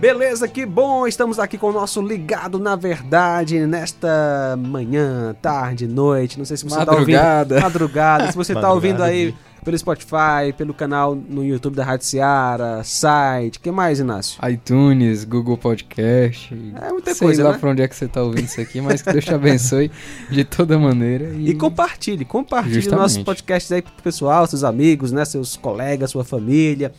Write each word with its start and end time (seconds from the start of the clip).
Beleza, 0.00 0.46
que 0.46 0.66
bom! 0.66 1.06
Estamos 1.06 1.38
aqui 1.38 1.56
com 1.56 1.68
o 1.68 1.72
nosso 1.72 2.02
Ligado 2.02 2.58
na 2.58 2.76
Verdade 2.76 3.58
nesta 3.66 4.58
manhã, 4.58 5.34
tarde, 5.40 5.86
noite. 5.86 6.36
Não 6.38 6.44
sei 6.44 6.56
se 6.58 6.64
você 6.64 6.78
está 6.78 6.92
ouvindo. 6.92 7.16
Madrugada. 7.16 7.60
Madrugada. 7.60 8.30
Se 8.30 8.36
você 8.36 8.52
está 8.52 8.70
ouvindo 8.72 9.02
aí 9.02 9.34
pelo 9.64 9.78
Spotify, 9.78 10.52
pelo 10.58 10.74
canal 10.74 11.14
no 11.14 11.42
YouTube 11.42 11.74
da 11.74 11.82
Rádio 11.84 12.04
Seara, 12.04 12.82
site. 12.84 13.58
que 13.58 13.70
mais, 13.70 13.98
Inácio? 13.98 14.38
iTunes, 14.46 15.24
Google 15.24 15.56
Podcast. 15.56 16.52
É 16.82 16.90
muita 16.92 17.14
sei 17.14 17.26
coisa, 17.28 17.44
lá 17.44 17.52
né? 17.52 17.58
pra 17.58 17.70
onde 17.70 17.80
é 17.80 17.88
que 17.88 17.96
você 17.96 18.06
tá 18.06 18.22
ouvindo 18.22 18.44
isso 18.44 18.60
aqui, 18.60 18.82
mas 18.82 19.00
que 19.00 19.10
Deus 19.10 19.24
te 19.24 19.32
abençoe 19.32 19.90
de 20.30 20.44
toda 20.44 20.78
maneira. 20.78 21.30
E, 21.34 21.48
E 21.50 21.54
compartilhe, 21.54 22.26
compartilhe 22.26 22.74
Justamente. 22.74 23.00
nossos 23.00 23.22
podcasts 23.22 23.72
aí 23.72 23.80
pro 23.80 23.92
pessoal, 24.02 24.46
seus 24.46 24.64
amigos, 24.64 25.12
né, 25.12 25.24
seus 25.24 25.56
colegas, 25.56 26.10
sua 26.10 26.24
família. 26.24 26.92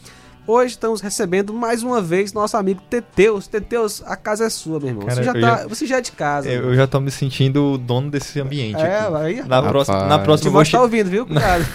Hoje 0.48 0.74
estamos 0.74 1.02
recebendo 1.02 1.52
mais 1.52 1.82
uma 1.82 2.00
vez 2.00 2.32
nosso 2.32 2.56
amigo 2.56 2.80
Teteus. 2.88 3.48
Teteus, 3.48 4.04
a 4.06 4.16
casa 4.16 4.46
é 4.46 4.50
sua, 4.52 4.80
meu 4.80 4.90
irmão. 4.90 5.04
Cara, 5.08 5.16
você, 5.16 5.24
já 5.24 5.34
tá, 5.34 5.40
já- 5.40 5.68
você 5.68 5.86
já 5.88 5.98
é 5.98 6.02
de 6.02 6.12
casa. 6.12 6.48
Eu 6.48 6.76
já 6.76 6.86
tô 6.86 7.00
me 7.00 7.10
sentindo 7.10 7.72
o 7.74 7.78
dono 7.80 8.12
desse 8.12 8.40
ambiente 8.40 8.80
é, 8.80 9.00
aqui. 9.00 9.16
aí. 9.16 9.36
Na 9.44 9.56
Rapaz. 9.56 9.72
próxima, 9.72 10.06
na, 10.06 10.20
próxima 10.20 10.48
eu 10.50 10.54
vou 10.54 10.62
tá 10.62 10.66
che- 10.70 10.78
ouvindo, 10.78 11.10
viu? 11.10 11.26
Cuidado. 11.26 11.66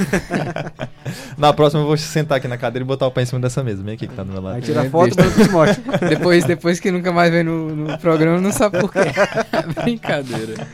na 1.37 1.53
próxima 1.53 1.83
eu 1.83 1.87
vou 1.89 1.97
sentar 1.97 2.39
aqui 2.39 2.47
na 2.47 2.57
cadeira 2.57 2.85
e 2.85 2.87
botar 2.87 3.09
o 3.09 3.11
pé 3.11 3.23
em 3.23 3.27
cima 3.27 3.41
dessa 3.41 3.65
mesa. 3.65 3.83
Vem 3.83 3.95
aqui 3.95 4.07
que 4.07 4.15
tá 4.15 4.23
do 4.23 4.31
meu 4.33 4.41
lado. 4.41 4.55
Aí 4.55 4.63
tira 4.63 4.87
É, 4.87 4.89
foto 4.89 5.17
e 5.19 5.45
Timóteo. 5.45 5.83
depois, 6.09 6.45
depois 6.45 6.79
que 6.79 6.93
nunca 6.93 7.11
mais 7.11 7.33
vem 7.33 7.43
no, 7.43 7.75
no 7.75 7.99
programa, 7.99 8.41
não 8.41 8.53
sabe 8.53 8.79
por 8.79 8.93
quê. 8.93 9.01
Brincadeira. 9.83 10.65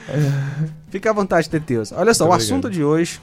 Fica 0.91 1.09
à 1.09 1.13
vontade, 1.15 1.49
Teteus. 1.49 1.93
Olha 1.93 2.13
só, 2.13 2.25
Muito 2.25 2.33
o 2.33 2.35
obrigado. 2.35 2.41
assunto 2.43 2.71
de 2.71 2.85
hoje 2.85 3.21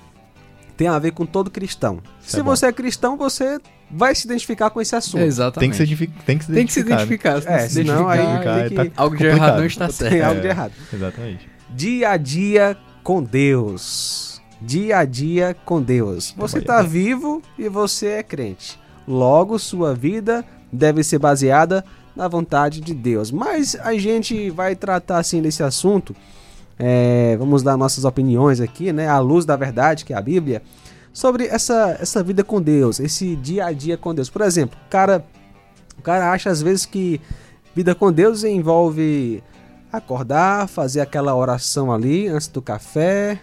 tem 0.84 0.88
a 0.90 1.00
ver 1.00 1.12
com 1.12 1.26
todo 1.26 1.50
cristão. 1.50 2.00
Se 2.20 2.40
é 2.40 2.44
bom. 2.44 2.50
você 2.54 2.66
é 2.66 2.74
cristão, 2.74 3.16
você 3.16 3.58
vai 3.90 4.14
se 4.14 4.26
identificar 4.26 4.70
com 4.70 4.82
esse 4.82 4.94
assunto. 4.94 5.20
Tem 5.20 5.28
Exatamente. 5.28 5.72
que, 5.72 5.96
se 5.96 6.08
tem 6.26 6.38
que 6.38 6.44
se 6.46 6.52
Tem 6.52 6.66
que 6.68 6.74
se 6.74 6.80
identificar. 6.82 7.36
né? 7.36 7.38
identificar. 7.38 7.54
É, 7.56 7.68
se 7.68 7.74
senão 7.76 8.10
aí 8.10 8.20
identificar, 8.20 8.68
tem 8.68 8.76
tá 8.78 8.86
que... 8.88 8.92
Algo 8.98 9.16
de 9.18 9.26
errado 9.26 9.58
não 9.60 9.66
está 9.66 9.88
Tem 9.88 9.96
certo. 9.96 10.24
algo 10.26 10.42
de 10.42 10.48
É. 10.48 10.50
errado. 10.50 10.74
Exatamente. 10.94 11.50
Dia 11.70 12.10
a 12.10 12.18
dia 12.18 12.78
com 13.02 13.24
Deus. 13.24 14.42
Dia 14.62 14.98
a 14.98 15.06
dia 15.06 15.56
com 15.64 15.82
Deus. 15.82 16.34
Você 16.38 16.58
está 16.60 16.82
vivo 16.82 17.42
e 17.58 17.70
você 17.70 18.08
é 18.08 18.24
crente. 18.24 18.78
Logo, 19.08 19.58
sua 19.58 19.96
vida 19.96 20.44
deve 20.72 21.02
ser 21.04 21.18
baseada 21.20 21.84
na 22.14 22.28
vontade 22.28 22.82
de 22.82 22.94
Deus. 22.94 23.32
Mas 23.32 23.76
a 23.82 23.94
gente 23.98 24.50
vai 24.50 24.76
tratar 24.76 25.20
assim 25.20 25.42
desse 25.42 25.64
assunto. 25.64 26.14
É, 26.80 27.36
vamos 27.38 27.62
dar 27.64 27.78
nossas 27.78 28.04
opiniões 28.06 28.60
aqui, 28.60 28.92
né? 28.92 29.08
À 29.08 29.20
luz 29.20 29.46
da 29.46 29.56
verdade, 29.56 30.04
que 30.06 30.14
é 30.14 30.16
a 30.18 30.22
Bíblia, 30.22 30.62
sobre 31.12 31.46
essa, 31.46 31.98
essa 32.00 32.24
vida 32.24 32.44
com 32.44 32.62
Deus, 32.62 33.00
esse 33.00 33.36
dia 33.36 33.66
a 33.66 33.72
dia 33.72 33.96
com 33.98 34.14
Deus. 34.14 34.30
Por 34.30 34.42
exemplo, 34.42 34.78
o 34.88 34.90
cara, 34.90 35.24
o 35.98 36.02
cara 36.02 36.32
acha 36.32 36.50
às 36.50 36.62
vezes 36.62 36.86
que 36.86 37.22
vida 37.76 37.94
com 37.94 38.12
Deus 38.12 38.44
envolve 38.44 39.44
acordar, 39.92 40.68
fazer 40.68 41.02
aquela 41.02 41.36
oração 41.36 41.92
ali 41.92 42.28
antes 42.28 42.48
do 42.48 42.62
café, 42.62 43.40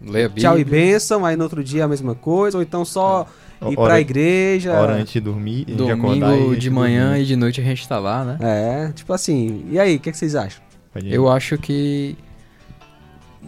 Lê 0.00 0.24
a 0.24 0.28
Bíblia. 0.28 0.48
tchau 0.48 0.58
e 0.58 0.64
bênção, 0.64 1.26
aí 1.26 1.36
no 1.36 1.42
outro 1.44 1.62
dia 1.62 1.84
a 1.84 1.88
mesma 1.88 2.14
coisa, 2.14 2.56
ou 2.56 2.62
então 2.62 2.84
só 2.84 3.26
ir 3.62 3.76
Hora- 3.78 3.90
pra 3.90 4.00
igreja. 4.00 4.72
Hora 4.72 4.94
antes 4.94 5.12
de 5.12 5.20
dormir, 5.20 5.64
de 5.66 5.72
acordar 5.90 6.16
e 6.16 6.20
Domingo 6.20 6.50
antes 6.52 6.62
de 6.62 6.70
manhã 6.70 7.06
dormir. 7.08 7.22
e 7.22 7.26
de 7.26 7.36
noite 7.36 7.60
a 7.60 7.64
gente 7.64 7.86
tá 7.86 7.98
lá, 7.98 8.24
né? 8.24 8.38
É, 8.40 8.92
tipo 8.92 9.12
assim. 9.12 9.66
E 9.70 9.78
aí, 9.78 9.96
o 9.96 10.00
que, 10.00 10.10
que 10.12 10.16
vocês 10.16 10.34
acham? 10.34 10.62
Eu 11.04 11.28
acho 11.28 11.58
que 11.58 12.16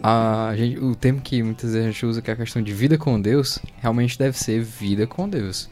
a 0.03 0.53
gente, 0.55 0.79
o 0.79 0.95
termo 0.95 1.21
que 1.21 1.43
muitas 1.43 1.73
vezes 1.73 1.87
a 1.87 1.91
gente 1.91 2.05
usa, 2.05 2.21
que 2.21 2.29
é 2.29 2.33
a 2.33 2.37
questão 2.37 2.61
de 2.61 2.73
vida 2.73 2.97
com 2.97 3.19
Deus, 3.19 3.59
realmente 3.79 4.17
deve 4.17 4.37
ser 4.37 4.61
vida 4.61 5.05
com 5.05 5.27
Deus. 5.29 5.69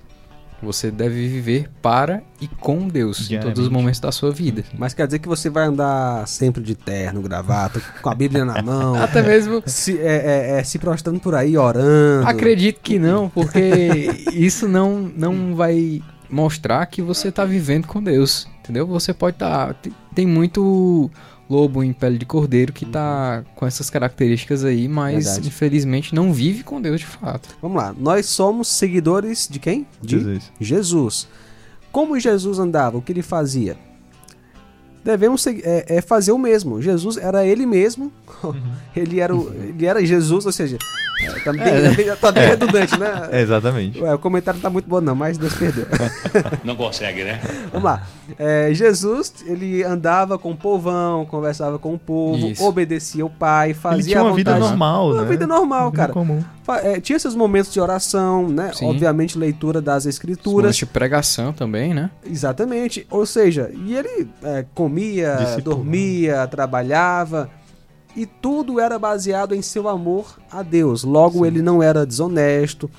Você 0.62 0.92
deve 0.92 1.28
viver 1.28 1.70
para 1.82 2.22
e 2.42 2.48
com 2.48 2.88
Deus 2.90 3.32
em 3.32 3.40
todos 3.40 3.60
os 3.60 3.70
momentos 3.70 4.00
da 4.00 4.12
sua 4.12 4.30
vida. 4.32 4.64
Mas 4.78 4.94
quer 4.94 5.06
dizer 5.06 5.20
que 5.20 5.28
você 5.28 5.50
vai 5.50 5.66
andar 5.66 6.28
sempre 6.28 6.62
de 6.62 6.76
terno, 6.76 7.22
gravata, 7.22 7.82
com 8.02 8.10
a 8.10 8.16
Bíblia 8.16 8.44
na 8.44 8.62
mão, 8.62 8.96
Até 9.02 9.22
mesmo 9.22 9.64
se, 9.66 9.98
é, 9.98 10.58
é, 10.58 10.60
é, 10.60 10.64
se 10.64 10.78
prostrando 10.78 11.20
por 11.20 11.34
aí, 11.34 11.58
orando. 11.58 12.28
acredito 12.28 12.82
que 12.82 13.00
não, 13.00 13.30
porque 13.30 14.26
isso 14.34 14.68
não, 14.68 15.00
não 15.16 15.56
vai 15.56 16.02
mostrar 16.30 16.86
que 16.88 17.02
você 17.02 17.32
tá 17.32 17.46
vivendo 17.46 17.88
com 17.88 18.04
Deus, 18.04 18.48
entendeu? 18.60 18.86
Você 18.86 19.14
pode 19.14 19.38
estar. 19.38 19.74
tem 20.14 20.28
muito 20.28 21.10
lobo 21.50 21.84
em 21.84 21.92
pele 21.92 22.18
de 22.18 22.26
cordeiro 22.26 22.72
que 22.72 22.86
tá 22.86 23.44
com 23.56 23.66
essas 23.66 23.90
características 23.90 24.64
aí, 24.64 24.88
mas 24.88 25.26
Verdade. 25.26 25.48
infelizmente 25.48 26.14
não 26.14 26.32
vive 26.32 26.64
com 26.64 26.82
Deus 26.82 27.00
de 27.00 27.08
fato. 27.08 27.58
Vamos 27.62 27.78
lá, 27.78 27.94
nós 27.98 28.28
somos 28.28 28.68
seguidores 28.68 29.48
de 29.50 29.60
quem? 29.60 29.88
De 30.02 30.20
Jesus. 30.20 30.52
Jesus. 30.60 31.28
Como 31.92 32.20
Jesus 32.20 32.60
andava, 32.60 32.98
o 32.98 33.02
que 33.02 33.12
ele 33.12 33.24
fazia? 33.24 33.76
Devemos 35.04 35.46
é, 35.48 35.86
é 35.88 36.02
fazer 36.02 36.32
o 36.32 36.38
mesmo. 36.38 36.82
Jesus 36.82 37.18
era 37.18 37.46
ele 37.46 37.66
mesmo. 37.66 38.12
ele, 38.96 39.20
era 39.20 39.36
o, 39.36 39.52
ele 39.54 39.86
era 39.86 40.06
Jesus, 40.06 40.46
ou 40.46 40.52
seja, 40.52 40.78
é, 41.22 41.32
tá 41.40 41.52
bem, 41.52 41.62
tá 41.62 41.96
bem- 41.96 42.16
tá 42.16 42.32
bem 42.32 42.48
redundante, 42.48 42.98
né? 43.00 43.30
É, 43.32 43.42
exatamente. 43.42 44.02
Ué, 44.02 44.14
o 44.14 44.20
comentário 44.20 44.58
não 44.58 44.62
tá 44.62 44.70
muito 44.70 44.88
bom 44.88 45.02
não, 45.02 45.16
mas 45.16 45.38
Deus 45.38 45.54
perdeu. 45.54 45.86
Não 46.64 46.76
consegue, 46.76 47.24
né? 47.24 47.40
Vamos 47.72 47.84
lá. 47.84 48.08
É, 48.38 48.70
Jesus, 48.74 49.34
ele 49.46 49.84
andava 49.84 50.38
com 50.38 50.52
o 50.52 50.56
povão, 50.56 51.26
conversava 51.26 51.80
com 51.80 51.94
o 51.94 52.00
povo, 52.00 52.48
Isso. 52.50 52.64
obedecia 52.64 53.26
o 53.26 53.30
pai, 53.30 53.74
fazia 53.74 54.00
Ele 54.00 54.10
tinha 54.10 54.20
a 54.22 54.24
uma 54.24 54.36
vida 54.36 54.58
normal, 54.60 55.12
Uma 55.12 55.22
né? 55.24 55.30
vida 55.30 55.48
normal, 55.48 55.86
Vida 55.90 55.98
cara. 55.98 56.14
comum. 56.14 56.44
É, 56.84 57.00
tinha 57.02 57.18
seus 57.18 57.34
momentos 57.36 57.74
de 57.74 57.80
oração, 57.82 58.48
né? 58.48 58.72
Sim. 58.76 58.86
Obviamente 58.86 59.38
leitura 59.38 59.82
das 59.82 60.04
Momentos 60.04 60.16
escrituras. 60.16 60.76
de 60.78 60.86
pregação 60.86 61.52
também, 61.52 61.94
né? 61.96 62.12
Exatamente. 62.24 63.08
Ou 63.10 63.26
seja, 63.26 63.72
e 63.74 63.96
ele 63.96 64.28
é, 64.44 64.64
comia, 65.00 65.58
dormia, 65.64 66.48
trabalhava. 66.48 67.50
E 68.16 68.26
tudo 68.26 68.80
era 68.80 68.98
baseado 68.98 69.54
em 69.56 69.62
seu 69.62 69.88
amor 69.88 70.40
a 70.52 70.62
Deus. 70.64 71.04
Logo, 71.04 71.46
ele 71.46 71.62
não 71.62 71.82
era 71.82 72.06
desonesto, 72.06 72.90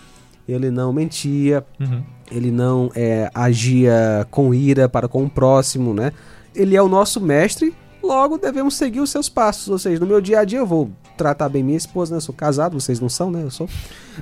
ele 0.49 0.71
não 0.71 0.93
mentia, 0.93 1.65
Uhum. 1.81 2.03
ele 2.31 2.50
não 2.50 2.91
é, 2.94 3.28
agia 3.34 4.27
com 4.31 4.55
ira 4.55 4.89
para 4.89 5.09
com 5.09 5.25
o 5.25 5.31
próximo, 5.31 5.93
né? 5.93 6.12
Ele 6.55 6.77
é 6.77 6.83
o 6.83 6.89
nosso 6.89 7.21
mestre, 7.21 7.75
logo 8.03 8.39
devemos 8.39 8.75
seguir 8.77 9.00
os 9.00 9.10
seus 9.10 9.28
passos. 9.28 9.69
Ou 9.69 9.78
seja, 9.78 10.00
no 10.00 10.06
meu 10.06 10.21
dia 10.21 10.41
a 10.41 10.44
dia 10.44 10.59
eu 10.60 10.66
vou 10.66 10.91
tratar 11.20 11.50
bem 11.50 11.62
minha 11.62 11.76
esposa, 11.76 12.12
né? 12.12 12.16
Eu 12.16 12.22
sou 12.22 12.34
casado, 12.34 12.81
vocês 12.81 12.98
não 12.98 13.10
são, 13.10 13.31
né? 13.31 13.42
Eu 13.42 13.50
sou. 13.50 13.69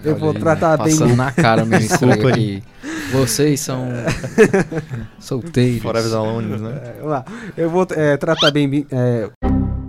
Eu 0.03 0.15
Olha 0.15 0.21
vou 0.21 0.29
aí, 0.31 0.35
né? 0.35 0.41
tratar 0.41 0.77
bem. 0.79 0.91
Passando 0.99 1.15
na 1.15 1.31
cara 1.31 1.65
mesmo 1.65 1.95
aí 1.95 2.09
Desculpa 2.09 2.29
aqui. 2.29 2.63
Vocês 3.13 3.61
são 3.61 3.87
solteiros. 5.21 5.81
Forever 5.81 6.13
Alone, 6.13 6.59
né? 6.59 6.81
É, 6.83 6.93
vamos 6.97 7.11
lá. 7.11 7.25
Eu 7.57 7.71
vou 7.71 7.87
é, 7.93 8.17
tratar 8.17 8.51
bem. 8.51 8.85
é, 8.91 9.31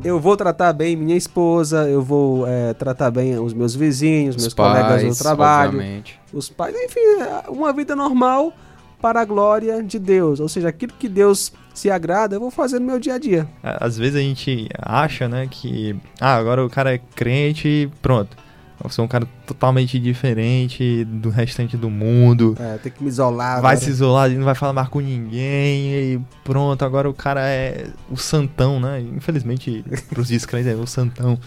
eu 0.03 0.19
vou 0.19 0.37
tratar 0.37 0.71
bem 0.71 0.95
minha 0.95 1.17
esposa, 1.17 1.89
eu 1.89 2.01
vou 2.03 2.47
é, 2.47 2.75
tratar 2.75 3.09
bem 3.09 3.37
os 3.39 3.53
meus 3.53 3.73
vizinhos, 3.73 4.35
Os 4.35 4.43
meus 4.43 4.53
colegas 4.53 5.01
do 5.01 5.07
pais, 5.07 5.17
trabalho, 5.17 5.69
obviamente. 5.71 6.19
os 6.31 6.47
pais, 6.47 6.75
enfim, 6.75 6.99
é 6.99 7.49
uma 7.49 7.73
vida 7.73 7.95
normal 7.95 8.53
para 9.01 9.21
a 9.21 9.25
glória 9.25 9.81
de 9.83 9.97
Deus. 9.99 10.39
Ou 10.39 10.49
seja, 10.49 10.69
aquilo 10.69 10.93
que 10.97 11.07
Deus 11.07 11.51
se 11.73 11.89
agrada, 11.89 12.35
eu 12.35 12.39
vou 12.39 12.51
fazer 12.51 12.79
no 12.79 12.85
meu 12.85 12.99
dia 12.99 13.15
a 13.15 13.17
dia. 13.17 13.47
Às 13.63 13.97
vezes 13.97 14.15
a 14.15 14.19
gente 14.19 14.67
acha, 14.77 15.27
né, 15.27 15.47
que... 15.49 15.95
Ah, 16.19 16.35
agora 16.35 16.65
o 16.65 16.69
cara 16.69 16.93
é 16.93 16.97
crente 16.97 17.67
e 17.67 17.91
pronto. 18.01 18.35
Eu 18.81 18.89
sou 18.89 19.03
um 19.03 19.07
cara 19.09 19.27
totalmente 19.45 19.99
diferente 19.99 21.03
do 21.03 21.29
restante 21.29 21.75
do 21.75 21.89
mundo. 21.89 22.55
É, 22.57 22.77
tem 22.77 22.91
que 22.91 23.03
me 23.03 23.09
isolar. 23.09 23.61
vai 23.61 23.73
agora. 23.73 23.77
se 23.77 23.89
isolar 23.89 24.31
e 24.31 24.35
não 24.35 24.45
vai 24.45 24.55
falar 24.55 24.71
mais 24.71 24.87
com 24.87 25.01
ninguém 25.01 25.93
e 25.93 26.21
pronto, 26.45 26.83
agora 26.85 27.09
o 27.09 27.13
cara 27.13 27.41
é 27.41 27.87
o 28.09 28.15
santão, 28.15 28.79
né? 28.79 29.01
Infelizmente, 29.01 29.83
pros 30.07 30.29
descrentes 30.29 30.71
é 30.71 30.75
o 30.75 30.87
santão. 30.87 31.37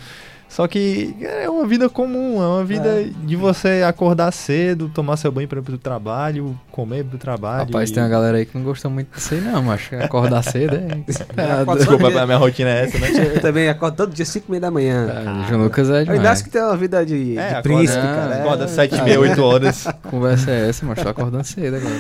Só 0.53 0.69
que 0.69 1.17
é 1.23 1.49
uma 1.49 1.67
vida 1.67 1.89
comum, 1.89 2.43
é 2.43 2.47
uma 2.47 2.63
vida 2.63 2.87
É. 3.01 3.05
de 3.25 3.35
você 3.37 3.83
acordar 3.89 4.31
cedo, 4.33 4.91
tomar 4.91 5.17
seu 5.17 5.33
banho 5.33 5.49
para 5.49 5.61
ir 5.61 5.63
pro 5.63 5.79
trabalho, 5.79 6.61
comer 6.71 7.07
pro 7.07 7.17
trabalho. 7.17 7.65
Rapaz, 7.65 7.89
e- 7.89 7.95
tem 7.95 8.03
uma 8.03 8.09
galera 8.11 8.37
aí 8.37 8.45
que 8.45 8.59
não 8.59 8.63
gosta 8.63 8.87
muito 8.87 9.09
disso 9.17 9.33
aí, 9.33 9.41
não, 9.41 9.63
macho. 9.63 9.97
Acordar 9.97 10.43
cedo 10.43 10.77
é. 10.77 10.89
Acordo 11.63 11.79
Desculpa, 11.79 12.11
dia. 12.11 12.23
a 12.23 12.27
minha 12.27 12.37
rotina 12.37 12.69
é 12.69 12.85
essa, 12.85 12.99
né? 12.99 13.09
Eu 13.35 13.41
também 13.41 13.67
acordo 13.71 13.97
todo 13.97 14.13
dia, 14.13 14.27
5 14.27 14.45
e 14.47 14.51
meia 14.51 14.61
da 14.61 14.71
manhã. 14.71 15.09
É, 15.45 15.49
João 15.49 15.63
Lucas 15.65 15.89
é 15.89 15.93
Eu 15.93 15.97
ainda 16.01 16.13
demais. 16.13 16.29
acho 16.33 16.45
que 16.45 16.51
tem 16.51 16.61
uma 16.63 16.77
vida 16.77 17.07
de, 17.07 17.15
É, 17.15 17.35
de 17.35 17.39
acorda- 17.55 17.63
príncipe, 17.63 17.99
Ah, 17.99 18.15
cara. 18.15 18.35
É, 18.35 18.41
Acorda 18.43 18.69
7 18.69 18.95
e 18.95 19.03
meia, 19.03 19.21
8 19.21 19.43
horas. 19.43 19.87
Conversa 20.11 20.51
é 20.51 20.69
essa, 20.69 20.85
mas 20.85 21.03
tô 21.03 21.09
acordando 21.09 21.45
cedo 21.45 21.77
agora. 21.77 21.95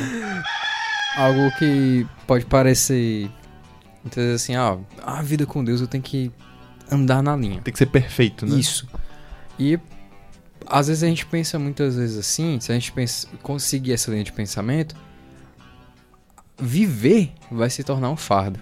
Algo 1.17 1.51
que 1.59 2.07
pode 2.27 2.45
parecer. 2.45 3.31
Muitas 4.05 4.23
vezes 4.25 4.43
assim, 4.43 4.57
ah, 4.57 4.77
a 5.07 5.23
vida 5.23 5.47
com 5.47 5.65
Deus 5.65 5.81
eu 5.81 5.87
tenho 5.87 6.03
que 6.03 6.31
andar 6.93 7.23
na 7.23 7.35
linha. 7.37 7.61
Tem 7.63 7.73
que 7.73 7.79
ser 7.79 7.87
perfeito, 7.87 8.47
né? 8.47 8.59
Isso. 8.59 8.87
E 9.59 9.79
às 10.67 10.89
vezes 10.89 11.03
a 11.03 11.07
gente 11.09 11.27
pensa 11.27 11.59
muitas 11.59 11.97
vezes 11.97 12.17
assim, 12.17 12.59
se 12.61 12.71
a 12.71 12.75
gente 12.75 12.93
pensa, 12.93 13.27
conseguir 13.43 13.93
essa 13.93 14.11
linha 14.11 14.25
de 14.25 14.33
pensamento, 14.33 14.95
viver 16.59 17.33
vai 17.51 17.71
se 17.71 17.83
tornar 17.83 18.11
um 18.11 18.17
fardo. 18.17 18.61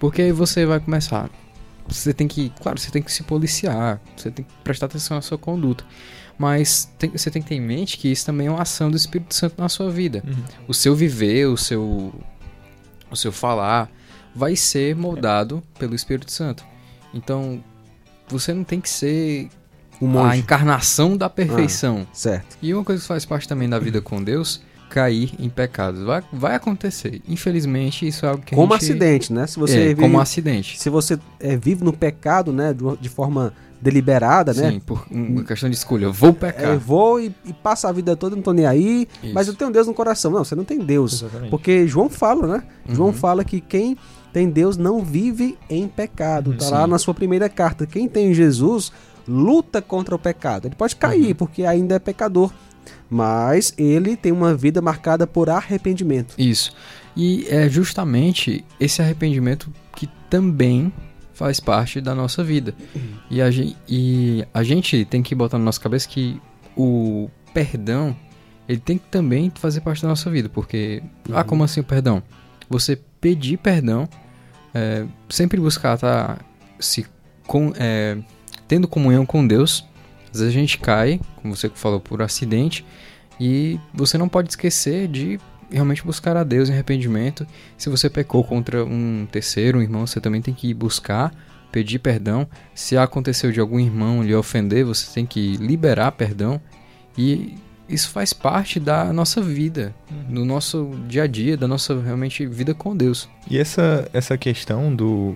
Porque 0.00 0.22
aí 0.22 0.32
você 0.32 0.64
vai 0.66 0.80
começar. 0.80 1.28
Você 1.88 2.12
tem 2.12 2.28
que. 2.28 2.50
Claro, 2.60 2.78
você 2.78 2.90
tem 2.90 3.02
que 3.02 3.10
se 3.10 3.22
policiar. 3.22 4.00
Você 4.16 4.30
tem 4.30 4.44
que 4.44 4.50
prestar 4.62 4.86
atenção 4.86 5.16
na 5.16 5.22
sua 5.22 5.38
conduta. 5.38 5.84
Mas 6.38 6.84
tem- 6.98 7.10
você 7.10 7.30
tem 7.30 7.42
que 7.42 7.48
ter 7.48 7.54
em 7.56 7.60
mente 7.60 7.96
que 7.98 8.08
isso 8.08 8.24
também 8.26 8.46
é 8.46 8.50
uma 8.50 8.62
ação 8.62 8.90
do 8.90 8.96
Espírito 8.96 9.34
Santo 9.34 9.54
na 9.60 9.68
sua 9.68 9.90
vida. 9.90 10.22
Uhum. 10.26 10.44
O 10.68 10.74
seu 10.74 10.94
viver, 10.94 11.46
o 11.46 11.56
seu. 11.56 12.14
o 13.10 13.16
seu 13.16 13.32
falar, 13.32 13.90
vai 14.34 14.54
ser 14.54 14.94
moldado 14.94 15.62
pelo 15.78 15.94
Espírito 15.94 16.30
Santo. 16.30 16.64
Então, 17.12 17.62
você 18.28 18.52
não 18.52 18.64
tem 18.64 18.80
que 18.80 18.88
ser 18.88 19.48
Um 20.00 20.18
a 20.22 20.36
encarnação 20.36 21.16
da 21.16 21.28
perfeição. 21.28 22.06
Certo. 22.12 22.56
E 22.62 22.72
uma 22.72 22.84
coisa 22.84 23.00
que 23.02 23.08
faz 23.08 23.24
parte 23.24 23.48
também 23.48 23.68
da 23.68 23.78
vida 23.78 24.00
com 24.00 24.22
Deus, 24.22 24.60
cair 24.88 25.32
em 25.38 25.48
pecados. 25.48 26.02
Vai, 26.02 26.22
vai 26.32 26.54
acontecer. 26.54 27.20
Infelizmente, 27.28 28.06
isso 28.06 28.24
é 28.24 28.28
algo 28.28 28.42
que 28.42 28.54
Como 28.54 28.72
a 28.72 28.78
gente... 28.78 28.90
acidente, 28.90 29.32
né? 29.32 29.46
Se 29.46 29.58
você 29.58 29.76
é, 29.76 29.88
vive, 29.88 30.02
como 30.02 30.16
um 30.16 30.20
acidente. 30.20 30.78
se 30.78 30.88
você 30.90 31.18
é, 31.40 31.56
vive 31.56 31.84
no 31.84 31.92
pecado, 31.92 32.52
né, 32.52 32.74
de, 33.00 33.08
forma 33.08 33.52
deliberada, 33.80 34.52
né? 34.52 34.72
Sim, 34.72 34.80
por 34.80 35.06
uma 35.10 35.44
questão 35.44 35.68
de 35.70 35.76
escolha. 35.76 36.04
Eu 36.04 36.12
vou 36.12 36.32
pecar. 36.32 36.72
É, 36.72 36.76
vou 36.76 37.20
e, 37.20 37.32
e 37.44 37.52
passo 37.52 37.86
a 37.86 37.92
vida 37.92 38.16
toda, 38.16 38.34
não 38.34 38.42
tô 38.42 38.52
nem 38.52 38.66
aí, 38.66 39.06
Isso. 39.22 39.32
mas 39.34 39.46
eu 39.46 39.54
tenho 39.54 39.70
Deus 39.70 39.86
no 39.86 39.94
coração. 39.94 40.30
Não, 40.30 40.44
você 40.44 40.54
não 40.54 40.64
tem 40.64 40.78
Deus. 40.78 41.22
Exatamente. 41.22 41.50
Porque 41.50 41.86
João 41.86 42.08
fala, 42.08 42.46
né? 42.46 42.62
João 42.88 43.08
Uhum. 43.08 43.14
fala 43.14 43.44
que 43.44 43.60
quem 43.60 43.96
tem 44.38 44.48
Deus 44.48 44.76
não 44.76 45.02
vive 45.04 45.58
em 45.68 45.88
pecado. 45.88 46.54
Tá 46.54 46.68
lá 46.70 46.86
na 46.86 46.96
sua 46.98 47.12
primeira 47.12 47.48
carta. 47.48 47.86
Quem 47.86 48.08
tem 48.08 48.32
Jesus 48.32 48.92
luta 49.26 49.82
contra 49.82 50.14
o 50.14 50.18
pecado. 50.18 50.66
Ele 50.68 50.74
pode 50.76 50.94
cair, 50.94 51.28
Uhum. 51.28 51.34
porque 51.34 51.64
ainda 51.64 51.96
é 51.96 51.98
pecador. 51.98 52.52
Mas 53.10 53.74
ele 53.76 54.16
tem 54.16 54.30
uma 54.32 54.54
vida 54.54 54.80
marcada 54.80 55.26
por 55.26 55.50
arrependimento. 55.50 56.34
Isso. 56.38 56.72
E 57.16 57.46
é 57.48 57.68
justamente 57.68 58.64
esse 58.78 59.02
arrependimento 59.02 59.72
que 59.96 60.08
também 60.30 60.92
faz 61.32 61.58
parte 61.58 62.00
da 62.00 62.14
nossa 62.14 62.44
vida. 62.44 62.74
E 63.30 63.42
a, 63.42 63.50
gen- 63.50 63.76
e 63.88 64.44
a 64.54 64.62
gente 64.62 65.04
tem 65.04 65.22
que 65.22 65.34
botar 65.34 65.58
na 65.58 65.64
nossa 65.64 65.80
cabeça 65.80 66.08
que 66.08 66.40
o 66.76 67.28
perdão, 67.52 68.14
ele 68.68 68.78
tem 68.80 68.98
que 68.98 69.06
também 69.10 69.50
fazer 69.54 69.80
parte 69.80 70.02
da 70.02 70.08
nossa 70.08 70.30
vida. 70.30 70.48
Porque, 70.48 71.02
ah, 71.32 71.42
como 71.44 71.64
assim 71.64 71.80
o 71.80 71.84
perdão? 71.84 72.22
Você 72.70 72.96
pedir 73.20 73.56
perdão, 73.58 74.08
é, 74.78 75.04
sempre 75.28 75.60
buscar 75.60 75.96
estar 75.96 76.38
se 76.78 77.04
com, 77.46 77.72
é, 77.76 78.16
tendo 78.68 78.86
comunhão 78.86 79.26
com 79.26 79.46
Deus. 79.46 79.84
Às 80.32 80.40
vezes 80.40 80.54
a 80.54 80.58
gente 80.58 80.78
cai, 80.78 81.20
como 81.36 81.56
você 81.56 81.68
falou, 81.68 81.98
por 81.98 82.22
acidente. 82.22 82.84
E 83.40 83.80
você 83.92 84.16
não 84.16 84.28
pode 84.28 84.50
esquecer 84.50 85.08
de 85.08 85.40
realmente 85.70 86.04
buscar 86.04 86.36
a 86.36 86.44
Deus 86.44 86.68
em 86.68 86.72
arrependimento. 86.72 87.46
Se 87.76 87.90
você 87.90 88.08
pecou 88.08 88.44
contra 88.44 88.84
um 88.84 89.26
terceiro 89.30 89.78
um 89.78 89.82
irmão, 89.82 90.06
você 90.06 90.20
também 90.20 90.40
tem 90.40 90.54
que 90.54 90.72
buscar, 90.72 91.34
pedir 91.72 91.98
perdão. 91.98 92.46
Se 92.74 92.96
aconteceu 92.96 93.50
de 93.50 93.60
algum 93.60 93.80
irmão 93.80 94.22
lhe 94.22 94.34
ofender, 94.34 94.84
você 94.84 95.12
tem 95.12 95.26
que 95.26 95.56
liberar 95.56 96.12
perdão. 96.12 96.60
E 97.16 97.54
isso 97.88 98.10
faz 98.10 98.32
parte 98.32 98.78
da 98.78 99.12
nossa 99.12 99.40
vida, 99.40 99.94
do 100.28 100.44
nosso 100.44 100.90
dia 101.08 101.22
a 101.22 101.26
dia, 101.26 101.56
da 101.56 101.66
nossa 101.66 101.98
realmente 102.00 102.46
vida 102.46 102.74
com 102.74 102.94
Deus. 102.94 103.28
E 103.50 103.58
essa, 103.58 104.08
essa 104.12 104.36
questão 104.36 104.94
do. 104.94 105.34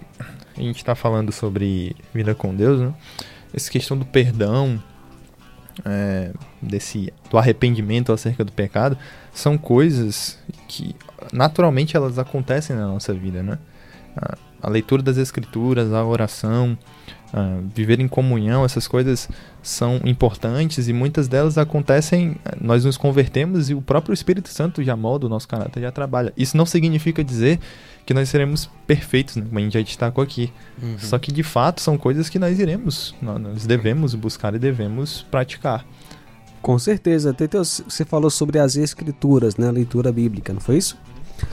A 0.56 0.60
gente 0.60 0.84
tá 0.84 0.94
falando 0.94 1.32
sobre 1.32 1.96
vida 2.12 2.34
com 2.34 2.54
Deus, 2.54 2.78
né? 2.80 2.94
Essa 3.54 3.70
questão 3.70 3.96
do 3.96 4.04
perdão, 4.04 4.82
é, 5.84 6.30
desse, 6.60 7.12
do 7.30 7.38
arrependimento 7.38 8.12
acerca 8.12 8.44
do 8.44 8.52
pecado, 8.52 8.98
são 9.32 9.56
coisas 9.56 10.38
que 10.68 10.94
naturalmente 11.32 11.96
elas 11.96 12.18
acontecem 12.18 12.76
na 12.76 12.86
nossa 12.86 13.14
vida, 13.14 13.42
né? 13.42 13.58
A, 14.14 14.36
a 14.62 14.70
leitura 14.70 15.02
das 15.02 15.16
escrituras, 15.16 15.90
a 15.92 16.04
oração, 16.04 16.76
a 17.32 17.58
viver 17.74 17.98
em 18.00 18.06
comunhão, 18.08 18.64
essas 18.64 18.86
coisas 18.86 19.28
são 19.62 20.00
importantes 20.04 20.86
e 20.88 20.92
muitas 20.92 21.28
delas 21.28 21.56
acontecem, 21.56 22.36
nós 22.60 22.84
nos 22.84 22.96
convertemos 22.96 23.70
e 23.70 23.74
o 23.74 23.80
próprio 23.80 24.12
Espírito 24.12 24.48
Santo 24.50 24.82
já 24.82 24.94
molda 24.94 25.26
o 25.26 25.28
nosso 25.28 25.48
caráter, 25.48 25.80
já 25.80 25.90
trabalha. 25.90 26.32
Isso 26.36 26.56
não 26.56 26.66
significa 26.66 27.24
dizer 27.24 27.58
que 28.04 28.12
nós 28.12 28.28
seremos 28.28 28.68
perfeitos, 28.86 29.36
né? 29.36 29.44
como 29.46 29.58
a 29.58 29.62
gente 29.62 29.74
já 29.74 29.80
destacou 29.80 30.22
aqui. 30.22 30.52
Só 30.98 31.18
que 31.18 31.32
de 31.32 31.42
fato 31.42 31.80
são 31.80 31.96
coisas 31.96 32.28
que 32.28 32.38
nós 32.38 32.58
iremos, 32.58 33.14
nó- 33.22 33.38
nós 33.38 33.64
devemos 33.64 34.14
buscar 34.14 34.54
e 34.54 34.58
devemos 34.58 35.22
praticar. 35.30 35.86
Com 36.60 36.78
certeza. 36.78 37.32
Teteus, 37.34 37.82
você 37.88 38.04
falou 38.04 38.30
sobre 38.30 38.58
as 38.58 38.76
escrituras, 38.76 39.56
né? 39.56 39.68
A 39.68 39.72
leitura 39.72 40.12
bíblica, 40.12 40.52
não 40.52 40.60
foi 40.60 40.76
isso? 40.76 40.96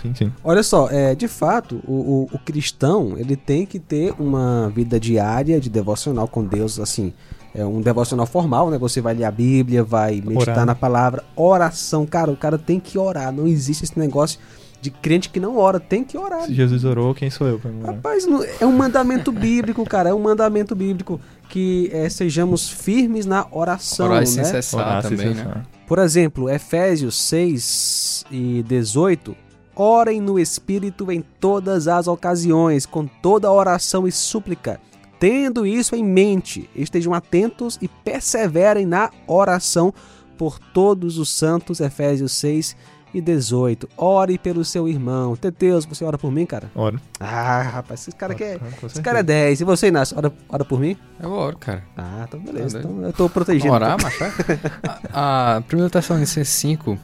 Sim, 0.01 0.13
sim. 0.15 0.31
Olha 0.43 0.63
só, 0.63 0.87
é, 0.89 1.15
de 1.15 1.27
fato, 1.27 1.81
o, 1.87 1.93
o- 1.93 2.29
o 2.33 2.39
cristão 2.39 3.13
ele 3.17 3.35
tem 3.35 3.65
que 3.65 3.79
ter 3.79 4.13
uma 4.19 4.71
vida 4.73 4.99
diária 4.99 5.59
de 5.59 5.69
devocional 5.69 6.27
com 6.27 6.43
Deus, 6.43 6.79
assim, 6.79 7.13
é 7.53 7.65
um 7.65 7.81
devocional 7.81 8.25
formal, 8.27 8.69
né? 8.69 8.77
Você 8.77 9.01
vai 9.01 9.13
ler 9.13 9.23
a 9.25 9.31
Bíblia, 9.31 9.83
vai 9.83 10.21
meditar 10.21 10.53
Orar. 10.55 10.65
na 10.65 10.75
palavra, 10.75 11.23
oração, 11.35 12.05
cara, 12.05 12.31
o 12.31 12.37
cara 12.37 12.57
tem 12.57 12.79
que 12.79 12.97
orar, 12.97 13.31
não 13.31 13.47
existe 13.47 13.83
esse 13.83 13.97
negócio 13.97 14.39
de 14.81 14.89
crente 14.91 15.27
que 15.29 15.41
não 15.41 15.57
ora, 15.57 15.77
tem 15.77 16.05
que 16.05 16.17
orar. 16.17 16.43
Se 16.45 16.53
Jesus 16.53 16.85
orou, 16.85 17.13
quem 17.13 17.29
sou 17.29 17.45
eu 17.47 17.59
para 17.59 17.69
orar? 17.69 17.95
Rapaz, 17.95 18.25
é 18.61 18.65
um 18.65 18.71
mandamento 18.71 19.29
bíblico, 19.29 19.83
cara, 19.83 20.09
é 20.09 20.13
um 20.13 20.21
mandamento 20.21 20.73
bíblico 20.73 21.19
que 21.49 21.89
é, 21.91 22.07
sejamos 22.07 22.69
firmes 22.69 23.25
na 23.25 23.45
oração, 23.51 24.05
Orar 24.05 24.19
né? 24.19 24.25
sem 24.25 24.43
cessar 24.45 24.79
Orar, 24.87 25.01
se 25.03 25.09
também, 25.09 25.35
cessar. 25.35 25.55
né? 25.57 25.63
Por 25.85 25.97
exemplo, 25.99 26.49
Efésios 26.49 27.19
6 27.19 28.25
e 28.31 28.63
18. 28.67 29.35
Orem 29.81 30.19
no 30.19 30.37
Espírito 30.37 31.09
em 31.09 31.21
todas 31.21 31.87
as 31.87 32.05
ocasiões, 32.05 32.85
com 32.85 33.07
toda 33.07 33.49
oração 33.49 34.05
e 34.05 34.11
súplica. 34.11 34.77
Tendo 35.17 35.65
isso 35.65 35.95
em 35.95 36.03
mente, 36.03 36.69
estejam 36.75 37.13
atentos 37.13 37.79
e 37.81 37.87
perseverem 37.87 38.85
na 38.85 39.09
oração 39.25 39.93
por 40.37 40.59
todos 40.59 41.17
os 41.17 41.29
santos. 41.29 41.79
Efésios 41.79 42.33
6 42.33 42.75
e 43.13 43.21
18. 43.21 43.87
Ore 43.95 44.37
pelo 44.37 44.65
seu 44.65 44.85
irmão. 44.85 45.37
Teteus, 45.37 45.85
você 45.85 46.03
ora 46.03 46.17
por 46.17 46.29
mim, 46.29 46.45
cara? 46.45 46.69
Ora. 46.75 46.99
Ah, 47.17 47.61
rapaz, 47.61 48.01
esse 48.01 48.11
cara 48.11 48.33
aqui 48.33 48.43
é. 48.43 48.59
Com 48.81 48.87
Esse 48.87 49.01
cara 49.01 49.19
é 49.19 49.23
10. 49.23 49.61
E 49.61 49.63
você, 49.63 49.87
Inácio, 49.87 50.17
ora, 50.17 50.31
ora 50.49 50.65
por 50.65 50.77
mim? 50.77 50.97
Eu 51.23 51.31
oro, 51.31 51.57
cara. 51.57 51.85
Ah, 51.95 52.25
então 52.27 52.37
beleza. 52.41 52.81
Tá. 52.81 52.89
Então 52.89 53.01
eu 53.01 53.13
tô 53.13 53.29
protegendo. 53.29 53.73
Orar, 53.73 53.95
macho. 54.01 54.23
A, 55.13 55.55
a 55.55 55.59
1 55.59 55.89
Tessalonicenses 55.89 56.49
5, 56.49 56.97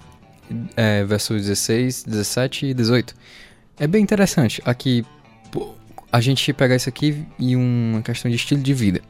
é, 0.76 1.04
versos 1.04 1.42
16, 1.42 2.04
17 2.04 2.68
e 2.68 2.74
18. 2.74 3.16
É 3.78 3.88
bem 3.88 4.02
interessante. 4.02 4.62
Aqui, 4.66 5.06
a 6.12 6.22
gente 6.22 6.52
pegar 6.54 6.76
isso 6.76 6.90
aqui 6.90 7.26
e 7.38 7.56
uma 7.56 8.02
questão 8.02 8.30
de 8.30 8.38
estilo 8.38 8.62
de 8.62 8.74
vida. 8.74 9.02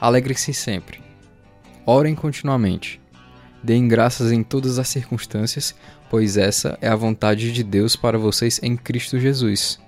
Alegre-se 0.00 0.52
sempre. 0.52 1.00
Orem 1.86 2.14
continuamente. 2.14 3.00
Deem 3.62 3.86
graças 3.86 4.32
em 4.32 4.42
todas 4.42 4.78
as 4.78 4.88
circunstâncias, 4.88 5.74
pois 6.08 6.36
essa 6.36 6.78
é 6.80 6.88
a 6.88 6.96
vontade 6.96 7.52
de 7.52 7.62
Deus 7.62 7.94
para 7.94 8.18
vocês 8.18 8.58
em 8.62 8.76
Cristo 8.76 9.18
Jesus. 9.18 9.78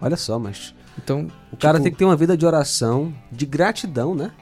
Olha 0.00 0.16
só, 0.16 0.38
mas. 0.38 0.74
Então, 1.02 1.28
O 1.52 1.56
cara 1.56 1.74
tipo, 1.74 1.84
tem 1.84 1.92
que 1.92 1.98
ter 1.98 2.04
uma 2.04 2.16
vida 2.16 2.36
de 2.36 2.46
oração, 2.46 3.14
de 3.30 3.46
gratidão, 3.46 4.14
né? 4.14 4.32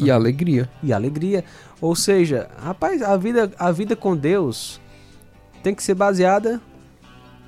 e 0.00 0.10
alegria. 0.10 0.68
E 0.82 0.92
alegria. 0.92 1.44
Ou 1.80 1.94
seja, 1.94 2.48
rapaz, 2.62 3.02
a 3.02 3.16
vida, 3.16 3.50
a 3.58 3.70
vida 3.70 3.94
com 3.94 4.16
Deus 4.16 4.80
tem 5.62 5.74
que 5.74 5.82
ser 5.82 5.94
baseada 5.94 6.60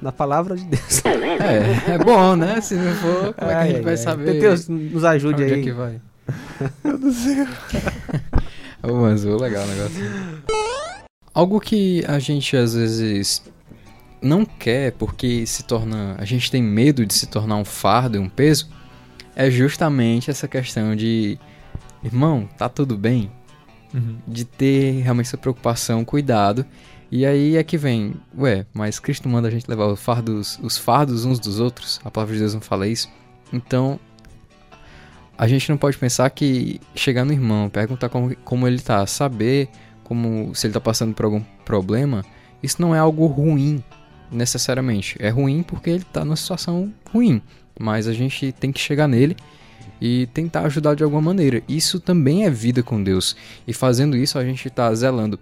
na 0.00 0.12
palavra 0.12 0.57
de 0.57 0.64
Deus. 0.64 1.02
É, 1.04 1.95
é 1.95 1.99
bom, 1.99 2.37
né? 2.37 2.61
Se 2.61 2.75
não 2.75 2.95
for, 2.97 3.35
como 3.35 3.50
é 3.50 3.54
que 3.54 3.61
a 3.61 3.66
gente 3.66 3.83
vai 3.83 3.97
saber? 3.97 4.40
Deus 4.40 4.69
nos 4.69 5.04
ajude 5.04 5.42
Onde 5.42 5.54
aí. 5.54 5.61
é 5.61 5.62
que 5.62 5.73
vai? 5.73 6.00
Ô, 8.83 9.02
mas 9.02 9.25
ô, 9.25 9.37
legal 9.37 9.64
o 9.64 9.69
negócio. 9.69 10.02
Algo 11.33 11.61
que 11.61 12.04
a 12.07 12.19
gente 12.19 12.57
às 12.57 12.75
vezes 12.75 13.42
não 14.21 14.45
quer 14.45 14.92
porque 14.92 15.47
se 15.47 15.62
torna. 15.62 16.16
A 16.19 16.25
gente 16.25 16.50
tem 16.50 16.62
medo 16.62 17.07
de 17.07 17.14
se 17.14 17.26
tornar 17.26 17.57
um 17.57 17.64
fardo 17.64 18.16
e 18.16 18.21
um 18.21 18.28
peso. 18.28 18.69
É 19.37 19.50
justamente 19.50 20.31
essa 20.31 20.49
questão 20.49 20.97
de. 20.97 21.38
Irmão, 22.02 22.49
tá 22.59 22.69
tudo 22.69 22.99
bem? 22.99 23.31
Uhum. 23.95 24.16
De 24.26 24.45
ter 24.45 25.02
realmente 25.02 25.26
essa 25.26 25.38
preocupação, 25.38 26.04
cuidado. 26.04 26.66
E 27.14 27.26
aí 27.26 27.59
é 27.59 27.62
que 27.62 27.76
vem, 27.76 28.14
ué, 28.38 28.64
mas 28.73 28.99
Cristo 28.99 29.28
manda 29.28 29.47
a 29.47 29.50
gente 29.50 29.69
levar 29.69 29.87
os 29.87 30.00
fardos, 30.00 30.59
os 30.62 30.78
fardos 30.78 31.26
uns 31.26 31.38
dos 31.38 31.61
outros. 31.61 32.00
A 32.02 32.11
palavra 32.11 32.33
de 32.33 32.40
Deus 32.40 32.54
não 32.54 32.61
fala 32.62 32.88
isso. 32.88 33.07
Então, 33.52 34.00
a 35.37 35.47
gente 35.47 35.69
não 35.69 35.76
pode 35.76 35.99
pensar 35.99 36.31
que 36.31 36.81
chegar 36.95 37.26
no 37.26 37.33
irmão, 37.35 37.69
perguntar 37.69 38.09
como, 38.09 38.35
como 38.37 38.66
ele 38.66 38.81
tá, 38.81 39.07
saber 39.07 39.69
como 40.02 40.54
se 40.54 40.66
ele 40.66 40.73
tá 40.73 40.81
passando 40.81 41.12
por 41.12 41.26
algum 41.26 41.42
problema, 41.66 42.25
isso 42.62 42.81
não 42.81 42.95
é 42.95 42.99
algo 42.99 43.26
ruim 43.26 43.85
necessariamente. 44.31 45.14
É 45.21 45.28
ruim 45.28 45.62
porque 45.62 45.90
ele 45.90 46.04
tá 46.04 46.25
numa 46.25 46.35
situação 46.35 46.90
ruim, 47.12 47.42
mas 47.78 48.09
a 48.09 48.14
gente 48.14 48.52
tem 48.52 48.73
que 48.73 48.81
chegar 48.81 49.07
nele 49.07 49.37
e 50.00 50.28
tentar 50.33 50.62
ajudar 50.62 50.95
de 50.95 51.04
alguma 51.04 51.21
maneira. 51.21 51.62
Isso 51.69 52.00
também 52.00 52.47
é 52.47 52.50
vida 52.50 52.83
com 52.83 53.02
Deus. 53.02 53.37
E 53.69 53.75
fazendo 53.75 54.16
isso, 54.16 54.38
a 54.38 54.45
gente 54.47 54.71
tá 54.71 54.95
zelando 54.95 55.38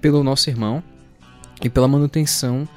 pelo 0.00 0.22
nosso 0.22 0.48
irmão 0.48 0.80
e 1.62 1.68
pela 1.70 1.88
manutenção 1.88 2.68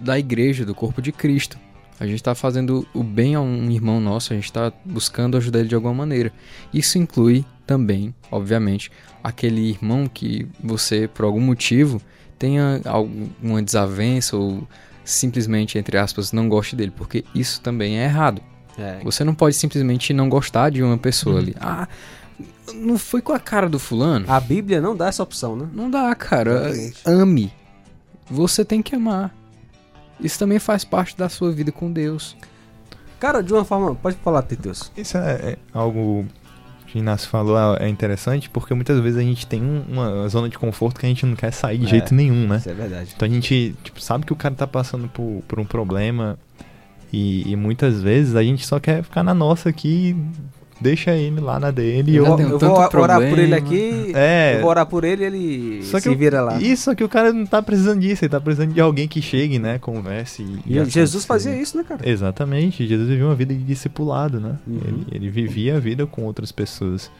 da 0.00 0.18
igreja, 0.18 0.64
do 0.64 0.74
corpo 0.74 1.00
de 1.02 1.12
Cristo. 1.12 1.58
A 1.98 2.06
gente 2.06 2.16
está 2.16 2.34
fazendo 2.34 2.86
o 2.94 3.02
bem 3.02 3.34
a 3.34 3.40
um 3.40 3.70
irmão 3.70 4.00
nosso, 4.00 4.32
a 4.32 4.36
gente 4.36 4.46
está 4.46 4.72
buscando 4.84 5.36
ajudar 5.36 5.58
ele 5.60 5.68
de 5.68 5.74
alguma 5.74 5.92
maneira. 5.92 6.32
Isso 6.72 6.96
inclui 6.96 7.44
também, 7.66 8.14
obviamente, 8.30 8.90
aquele 9.22 9.68
irmão 9.70 10.06
que 10.08 10.46
você, 10.64 11.06
por 11.06 11.26
algum 11.26 11.40
motivo, 11.40 12.00
tenha 12.38 12.80
alguma 12.86 13.62
desavença 13.62 14.34
ou 14.36 14.66
simplesmente, 15.04 15.76
entre 15.76 15.98
aspas, 15.98 16.32
não 16.32 16.48
goste 16.48 16.74
dele, 16.74 16.92
porque 16.96 17.22
isso 17.34 17.60
também 17.60 17.98
é 17.98 18.04
errado. 18.04 18.40
É. 18.78 19.00
Você 19.04 19.22
não 19.22 19.34
pode 19.34 19.54
simplesmente 19.56 20.14
não 20.14 20.28
gostar 20.28 20.70
de 20.70 20.82
uma 20.82 20.96
pessoa 20.96 21.34
Uhum. 21.34 21.40
ali. 21.42 21.56
Ah, 21.60 21.86
não 22.74 22.96
foi 22.96 23.20
com 23.20 23.32
a 23.34 23.38
cara 23.38 23.68
do 23.68 23.78
fulano? 23.78 24.24
A 24.26 24.40
Bíblia 24.40 24.80
não 24.80 24.96
dá 24.96 25.08
essa 25.08 25.22
opção, 25.22 25.54
né? 25.54 25.68
Não 25.74 25.90
dá, 25.90 26.14
cara. 26.14 26.72
Ame. 27.04 27.52
Você 28.30 28.64
tem 28.64 28.80
que 28.82 28.94
amar. 28.94 29.34
Isso 30.20 30.38
também 30.38 30.58
faz 30.58 30.84
parte 30.84 31.16
da 31.16 31.28
sua 31.28 31.50
vida 31.50 31.72
com 31.72 31.90
Deus. 31.90 32.36
Cara, 33.18 33.42
de 33.42 33.52
uma 33.52 33.64
forma. 33.64 33.94
Pode 33.94 34.16
falar, 34.18 34.42
Teteus. 34.42 34.90
Isso 34.96 35.16
é, 35.18 35.32
é 35.52 35.58
algo 35.74 36.24
que 36.86 36.96
o 36.96 36.98
Inácio 36.98 37.28
falou, 37.28 37.56
é 37.76 37.86
é 37.86 37.88
interessante, 37.88 38.50
porque 38.50 38.74
muitas 38.74 38.98
vezes 39.00 39.18
a 39.18 39.22
gente 39.22 39.46
tem 39.46 39.62
um- 39.62 39.84
uma 39.88 40.28
zona 40.28 40.48
de 40.48 40.58
conforto 40.58 40.98
que 40.98 41.06
a 41.06 41.08
gente 41.08 41.24
não 41.24 41.36
quer 41.36 41.52
sair 41.52 41.78
de 41.78 41.86
É. 41.86 41.88
jeito 41.88 42.14
nenhum, 42.14 42.48
né? 42.48 42.56
Isso 42.56 42.68
é 42.70 42.74
verdade. 42.74 43.12
Então 43.14 43.26
a 43.26 43.30
gente 43.30 43.74
tipo, 43.84 44.00
sabe 44.00 44.26
que 44.26 44.32
o 44.32 44.36
cara 44.36 44.54
tá 44.54 44.66
passando 44.66 45.06
por, 45.08 45.42
por 45.46 45.60
um 45.60 45.64
problema 45.64 46.36
e, 47.12 47.48
e 47.50 47.54
muitas 47.56 48.00
vezes 48.02 48.34
a 48.34 48.42
gente 48.42 48.66
só 48.66 48.80
quer 48.80 49.02
ficar 49.04 49.22
na 49.22 49.32
nossa 49.34 49.68
aqui, 49.68 50.16
deixa 50.80 51.12
ele 51.12 51.40
lá 51.40 51.60
na 51.60 51.70
dele. 51.70 52.12
e 52.12 52.16
Eu, 52.16 52.24
eu 52.26 52.36
tanto 52.58 52.58
vou 52.90 53.02
orar 53.02 53.18
por 53.20 53.38
ele 53.38 53.54
aqui. 53.54 54.12
É. 54.14 54.56
Eu 54.56 54.60
vou 54.60 54.70
orar 54.70 54.86
por 54.86 55.04
ele 55.04 55.22
e 55.22 55.26
ele 55.26 55.82
Só 55.84 55.98
que 55.98 56.04
se 56.04 56.08
eu- 56.08 56.16
vira 56.16 56.40
lá. 56.40 56.58
Isso, 56.60 56.84
só 56.84 56.94
que 56.94 57.04
o 57.04 57.08
cara 57.08 57.32
não 57.32 57.44
tá 57.46 57.60
precisando 57.62 58.00
disso, 58.00 58.24
ele 58.24 58.30
tá 58.30 58.40
precisando 58.40 58.72
de 58.72 58.80
alguém 58.80 59.06
que 59.06 59.20
chegue, 59.20 59.58
né? 59.58 59.78
Converse. 59.78 60.42
E, 60.66 60.78
E 60.78 60.84
Jesus 60.86 61.24
fazia 61.24 61.54
isso, 61.54 61.76
né, 61.76 61.84
cara? 61.84 62.08
Exatamente, 62.08 62.86
Jesus 62.86 63.08
vivia 63.08 63.26
uma 63.26 63.34
vida 63.34 63.54
de 63.54 63.62
discipulado, 63.62 64.40
né? 64.40 64.56
Uhum. 64.66 64.80
Ele, 64.84 65.06
ele 65.12 65.30
vivia 65.30 65.76
a 65.76 65.80
vida 65.80 66.06
com 66.06 66.22
outras 66.24 66.50
pessoas. 66.52 67.10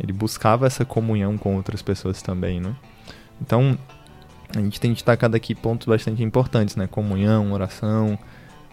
Ele 0.00 0.12
buscava 0.12 0.66
essa 0.66 0.84
comunhão 0.84 1.36
com 1.36 1.56
outras 1.56 1.82
pessoas 1.82 2.22
também, 2.22 2.60
né? 2.60 2.74
Então, 3.40 3.76
a 4.56 4.60
gente 4.60 4.80
tem 4.80 4.92
destacado 4.92 5.34
aqui 5.34 5.54
pontos 5.54 5.86
bastante 5.86 6.22
importantes, 6.22 6.76
né? 6.76 6.86
Comunhão, 6.86 7.52
oração, 7.52 8.18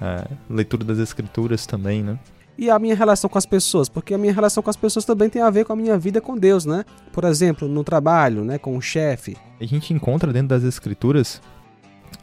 é, 0.01 0.25
leitura 0.49 0.83
das 0.83 0.99
escrituras 0.99 1.65
também, 1.65 2.03
né? 2.03 2.17
E 2.57 2.69
a 2.69 2.79
minha 2.79 2.95
relação 2.95 3.29
com 3.29 3.37
as 3.37 3.45
pessoas, 3.45 3.89
porque 3.89 4.13
a 4.13 4.17
minha 4.17 4.33
relação 4.33 4.63
com 4.63 4.69
as 4.69 4.75
pessoas 4.77 5.03
também 5.03 5.29
tem 5.29 5.41
a 5.41 5.49
ver 5.49 5.65
com 5.65 5.73
a 5.73 5.75
minha 5.75 5.97
vida 5.97 6.21
com 6.21 6.37
Deus, 6.37 6.65
né? 6.65 6.85
Por 7.11 7.23
exemplo, 7.25 7.67
no 7.67 7.83
trabalho, 7.83 8.45
né, 8.45 8.57
com 8.57 8.77
o 8.77 8.81
chefe. 8.81 9.35
A 9.59 9.65
gente 9.65 9.93
encontra 9.93 10.31
dentro 10.31 10.49
das 10.49 10.63
escrituras 10.63 11.41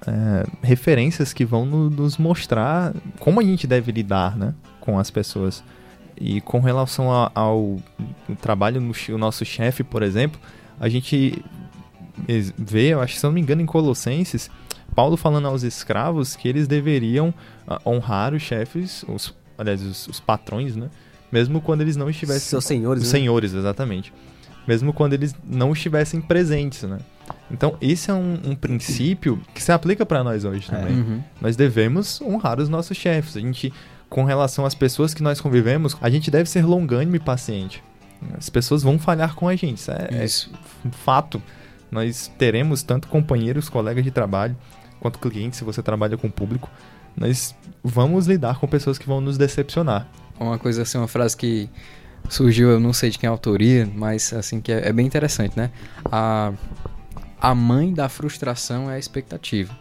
é, 0.06 0.46
referências 0.62 1.32
que 1.32 1.44
vão 1.44 1.66
no- 1.66 1.90
nos 1.90 2.16
mostrar 2.16 2.94
como 3.20 3.40
a 3.40 3.42
gente 3.42 3.66
deve 3.66 3.92
lidar, 3.92 4.36
né? 4.36 4.54
Com 4.80 4.98
as 4.98 5.10
pessoas. 5.10 5.62
E 6.18 6.40
com 6.40 6.60
relação 6.60 7.10
ao, 7.10 7.30
ao 7.34 7.76
trabalho 8.40 8.80
no 8.80 8.92
o 9.14 9.18
nosso 9.18 9.44
chefe, 9.44 9.82
por 9.84 10.02
exemplo, 10.02 10.40
a 10.80 10.88
gente 10.88 11.44
vê, 12.58 12.88
eu 12.88 13.00
acho 13.00 13.14
que 13.14 13.20
se 13.20 13.24
não 13.26 13.32
me 13.32 13.40
engano, 13.40 13.60
em 13.62 13.66
Colossenses, 13.66 14.50
Paulo 14.94 15.16
falando 15.16 15.48
aos 15.48 15.62
escravos 15.62 16.36
que 16.36 16.48
eles 16.48 16.68
deveriam 16.68 17.32
ah, 17.66 17.80
honrar 17.86 18.34
os 18.34 18.42
chefes, 18.42 19.04
os, 19.08 19.34
aliás, 19.56 19.82
os, 19.82 20.08
os 20.08 20.20
patrões, 20.20 20.76
né? 20.76 20.88
Mesmo 21.30 21.60
quando 21.60 21.80
eles 21.80 21.96
não 21.96 22.10
estivessem. 22.10 22.40
Seus 22.48 22.64
senhores, 22.64 23.02
Os 23.04 23.12
né? 23.12 23.18
senhores, 23.18 23.54
exatamente. 23.54 24.12
Mesmo 24.66 24.92
quando 24.92 25.14
eles 25.14 25.34
não 25.44 25.72
estivessem 25.72 26.20
presentes, 26.20 26.82
né? 26.82 26.98
Então, 27.50 27.76
esse 27.80 28.10
é 28.10 28.14
um, 28.14 28.38
um 28.44 28.54
princípio 28.54 29.40
que 29.54 29.62
se 29.62 29.72
aplica 29.72 30.04
para 30.04 30.22
nós 30.22 30.44
hoje 30.44 30.66
É. 30.70 30.76
também. 30.76 30.96
Uhum. 30.96 31.22
Nós 31.40 31.56
devemos 31.56 32.20
honrar 32.20 32.60
os 32.60 32.68
nossos 32.68 32.96
chefes. 32.96 33.36
A 33.36 33.40
gente, 33.40 33.72
com 34.08 34.24
relação 34.24 34.64
às 34.66 34.74
pessoas 34.74 35.14
que 35.14 35.22
nós 35.22 35.40
convivemos, 35.40 35.96
a 36.00 36.10
gente 36.10 36.30
deve 36.30 36.48
ser 36.48 36.64
longânimo 36.64 37.16
e 37.16 37.20
paciente. 37.20 37.82
As 38.36 38.48
pessoas 38.48 38.82
vão 38.82 38.98
falhar 38.98 39.34
com 39.34 39.48
a 39.48 39.56
gente, 39.56 39.78
isso 39.78 39.90
é, 39.90 40.08
é 40.12 40.24
Isso. 40.24 40.50
um 40.84 40.92
fato. 40.92 41.42
Nós 41.90 42.30
teremos 42.38 42.82
tanto 42.82 43.08
companheiros, 43.08 43.68
colegas 43.68 44.04
de 44.04 44.10
trabalho, 44.10 44.56
quanto 45.00 45.18
clientes, 45.18 45.58
se 45.58 45.64
você 45.64 45.82
trabalha 45.82 46.16
com 46.16 46.28
o 46.28 46.30
público. 46.30 46.70
Nós 47.16 47.54
vamos 47.82 48.26
lidar 48.26 48.58
com 48.58 48.66
pessoas 48.66 48.98
que 48.98 49.06
vão 49.06 49.20
nos 49.20 49.36
decepcionar. 49.36 50.08
Uma 50.38 50.58
coisa 50.58 50.82
assim, 50.82 50.98
uma 50.98 51.08
frase 51.08 51.36
que 51.36 51.68
surgiu, 52.28 52.70
eu 52.70 52.80
não 52.80 52.92
sei 52.92 53.10
de 53.10 53.18
quem 53.18 53.26
é 53.26 53.30
a 53.30 53.32
autoria, 53.32 53.88
mas 53.94 54.32
assim, 54.32 54.60
que 54.60 54.72
é, 54.72 54.88
é 54.88 54.92
bem 54.92 55.06
interessante, 55.06 55.56
né? 55.56 55.70
A, 56.10 56.52
a 57.40 57.54
mãe 57.54 57.92
da 57.92 58.08
frustração 58.08 58.90
é 58.90 58.94
a 58.94 58.98
expectativa. 58.98 59.76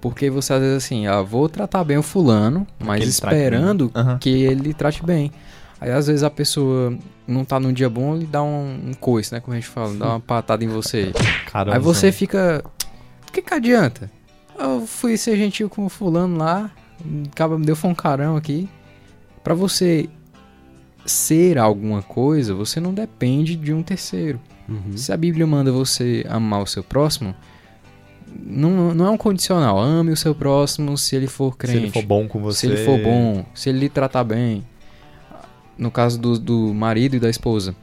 Porque 0.00 0.30
você 0.30 0.52
às 0.52 0.60
vezes 0.60 0.84
assim, 0.84 1.06
ah, 1.06 1.22
vou 1.22 1.48
tratar 1.48 1.82
bem 1.84 1.98
o 1.98 2.02
fulano, 2.02 2.66
mas 2.78 3.00
trate 3.00 3.08
esperando. 3.08 3.90
Aham. 3.94 4.18
que 4.18 4.30
ele 4.30 4.72
trate 4.72 5.04
bem. 5.04 5.32
Aí 5.80 5.90
às 5.90 6.06
vezes 6.06 6.22
a 6.22 6.30
pessoa 6.30 6.96
não 7.26 7.44
tá 7.44 7.60
num 7.60 7.72
dia 7.72 7.88
bom, 7.88 8.16
ele 8.16 8.26
dá 8.26 8.42
um, 8.42 8.88
um 8.88 8.94
coice, 8.94 9.32
né? 9.32 9.40
Como 9.40 9.52
a 9.54 9.60
gente 9.60 9.68
fala, 9.68 9.94
dá 9.94 10.06
uma 10.10 10.20
patada 10.20 10.64
em 10.64 10.68
você. 10.68 11.12
Caramba. 11.50 11.76
Aí 11.76 11.82
você 11.82 12.10
fica. 12.12 12.64
O 13.28 13.32
que 13.32 13.42
que 13.42 13.54
adianta? 13.54 14.10
Eu 14.58 14.86
fui 14.86 15.16
ser 15.16 15.36
gentil 15.36 15.68
com 15.68 15.86
o 15.86 15.88
fulano 15.88 16.36
lá, 16.36 16.70
acaba 17.30 17.58
me 17.58 17.64
deu 17.64 17.76
foi 17.76 17.90
um 17.90 17.94
carão 17.94 18.36
aqui. 18.36 18.68
Pra 19.44 19.54
você 19.54 20.08
ser 21.06 21.58
alguma 21.58 22.02
coisa, 22.02 22.54
você 22.54 22.80
não 22.80 22.92
depende 22.92 23.56
de 23.56 23.72
um 23.72 23.82
terceiro. 23.82 24.40
Uhum. 24.68 24.96
Se 24.96 25.12
a 25.12 25.16
Bíblia 25.16 25.46
manda 25.46 25.72
você 25.72 26.24
amar 26.28 26.62
o 26.62 26.66
seu 26.66 26.82
próximo, 26.82 27.34
não, 28.38 28.94
não 28.94 29.06
é 29.06 29.10
um 29.10 29.16
condicional. 29.16 29.78
Ame 29.78 30.12
o 30.12 30.16
seu 30.16 30.34
próximo 30.34 30.96
se 30.98 31.16
ele 31.16 31.26
for 31.26 31.52
Se 31.52 31.58
crente. 31.58 31.78
ele 31.78 31.90
for 31.90 32.02
bom 32.02 32.28
com 32.28 32.40
você. 32.40 32.60
Se 32.60 32.66
ele 32.66 32.84
for 32.84 32.98
bom, 33.00 33.44
se 33.54 33.68
ele 33.68 33.78
lhe 33.78 33.88
tratar 33.88 34.24
bem. 34.24 34.64
No 35.76 35.90
caso 35.90 36.18
do, 36.18 36.38
do 36.38 36.74
marido 36.74 37.16
e 37.16 37.20
da 37.20 37.30
esposa. 37.30 37.74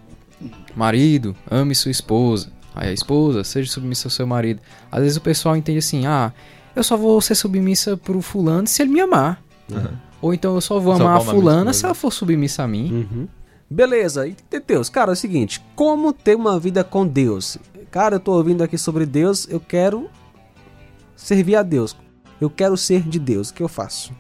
Marido, 0.75 1.35
ame 1.49 1.73
sua 1.73 1.91
esposa. 1.91 2.49
Aí 2.75 2.89
a 2.89 2.93
esposa, 2.93 3.43
seja 3.43 3.71
submissa 3.71 4.07
ao 4.07 4.11
seu 4.11 4.27
marido. 4.27 4.61
Às 4.91 5.01
vezes 5.01 5.17
o 5.17 5.21
pessoal 5.21 5.55
entende 5.55 5.79
assim, 5.79 6.05
ah, 6.05 6.33
eu 6.75 6.83
só 6.83 6.97
vou 6.97 7.19
ser 7.21 7.35
submissa 7.35 7.95
pro 7.95 8.21
fulano 8.21 8.67
se 8.67 8.81
ele 8.81 8.91
me 8.91 8.99
amar. 8.99 9.41
Uhum. 9.71 9.87
Ou 10.21 10.33
então 10.33 10.55
eu 10.55 10.61
só 10.61 10.79
vou 10.79 10.95
Só 10.95 11.03
amar 11.03 11.17
a 11.17 11.21
fulana 11.21 11.73
se 11.73 11.85
ela 11.85 11.93
for 11.93 12.11
submissa 12.11 12.63
a 12.63 12.67
mim. 12.67 13.07
Uhum. 13.11 13.27
Beleza, 13.69 14.27
e 14.27 14.33
Teteus, 14.33 14.89
cara, 14.89 15.11
é 15.11 15.13
o 15.13 15.15
seguinte, 15.15 15.61
como 15.75 16.13
ter 16.13 16.35
uma 16.35 16.59
vida 16.59 16.83
com 16.83 17.05
Deus? 17.05 17.57
Cara, 17.89 18.15
eu 18.15 18.19
tô 18.19 18.33
ouvindo 18.33 18.63
aqui 18.63 18.77
sobre 18.77 19.05
Deus, 19.05 19.47
eu 19.49 19.59
quero 19.59 20.09
servir 21.15 21.55
a 21.55 21.63
Deus. 21.63 21.95
Eu 22.39 22.49
quero 22.49 22.75
ser 22.75 23.01
de 23.01 23.17
Deus, 23.17 23.49
o 23.49 23.53
que 23.53 23.63
eu 23.63 23.67
faço? 23.67 24.11